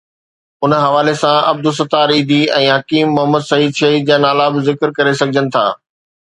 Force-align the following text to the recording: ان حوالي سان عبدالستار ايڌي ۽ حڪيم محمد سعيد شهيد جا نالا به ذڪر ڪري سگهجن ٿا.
ان 0.63 0.71
حوالي 0.83 1.11
سان 1.23 1.35
عبدالستار 1.51 2.07
ايڌي 2.15 2.39
۽ 2.61 2.71
حڪيم 2.77 3.13
محمد 3.19 3.45
سعيد 3.51 3.77
شهيد 3.81 4.09
جا 4.09 4.19
نالا 4.25 4.49
به 4.57 4.65
ذڪر 4.71 4.97
ڪري 4.97 5.13
سگهجن 5.21 5.55
ٿا. 5.59 5.65